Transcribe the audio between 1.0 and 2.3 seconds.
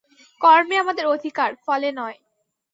অধিকার, ফলে নয়।